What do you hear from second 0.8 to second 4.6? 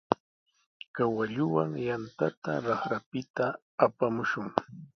Kawalluwan yantata raqrapita apamushun.